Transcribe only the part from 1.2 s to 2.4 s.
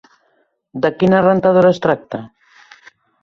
rentadora es tracta?